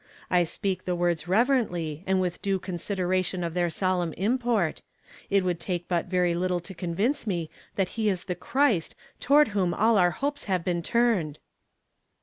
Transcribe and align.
I 0.31 0.45
speak 0.45 0.85
the 0.85 0.95
words 0.95 1.27
reverently 1.27 2.03
and 2.07 2.19
with 2.19 2.41
due 2.41 2.57
con 2.57 2.77
sideration 2.77 3.45
of 3.45 3.53
their 3.53 3.69
solemn 3.69 4.13
import; 4.13 4.81
it 5.29 5.43
would 5.43 5.59
take 5.59 5.85
'at 5.91 6.07
very 6.07 6.33
little 6.33 6.59
to 6.59 6.73
convince 6.73 7.27
me 7.27 7.51
that 7.75 7.89
he 7.89 8.09
is 8.09 8.23
the 8.23 8.33
Christ 8.33 8.95
toward 9.19 9.49
whom 9.49 9.75
all 9.75 9.99
our 9.99 10.09
hopes 10.09 10.45
have 10.45 10.63
been 10.63 10.81
turned." 10.81 11.37